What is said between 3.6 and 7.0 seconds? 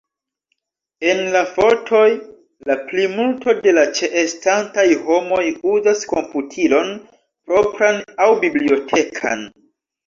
de la ĉeestantaj homoj uzas komputilon